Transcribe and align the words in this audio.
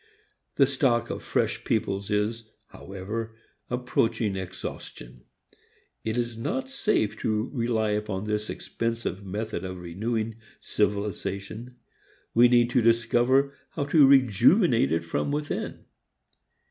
The 0.55 0.65
stock 0.65 1.11
of 1.11 1.21
fresh 1.21 1.63
peoples 1.63 2.09
is, 2.09 2.49
however, 2.69 3.35
approaching 3.69 4.35
exhaustion. 4.35 5.25
It 6.03 6.17
is 6.17 6.35
not 6.39 6.67
safe 6.67 7.15
to 7.19 7.51
rely 7.53 7.91
upon 7.91 8.23
this 8.23 8.49
expensive 8.49 9.23
method 9.23 9.63
of 9.63 9.77
renewing 9.79 10.37
civilization. 10.59 11.75
We 12.33 12.47
need 12.47 12.71
to 12.71 12.81
discover 12.81 13.53
how 13.73 13.85
to 13.93 14.07
rejuvenate 14.07 14.91
it 14.91 15.03
from 15.03 15.31
within. 15.31 15.85